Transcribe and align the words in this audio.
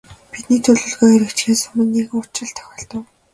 Бидний 0.33 0.59
төлөвлөгөө 0.65 1.09
хэрэгжихээс 1.11 1.61
өмнө 1.69 1.85
нэгэн 1.93 2.17
учрал 2.21 2.51
тохиолдов. 2.55 3.03